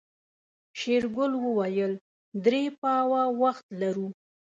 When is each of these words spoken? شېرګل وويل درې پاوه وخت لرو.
شېرګل 0.79 1.31
وويل 1.43 1.93
درې 2.43 2.63
پاوه 2.81 3.23
وخت 3.41 3.65
لرو. 3.81 4.07